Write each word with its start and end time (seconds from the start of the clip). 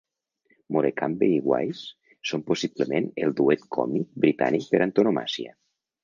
Morecambe 0.75 1.25
i 1.33 1.41
Wise 1.49 2.15
són 2.29 2.43
possiblement 2.47 3.09
el 3.25 3.35
duet 3.41 3.67
còmic 3.77 4.07
britànic 4.23 4.65
per 4.73 4.81
antonomàsia. 4.87 5.55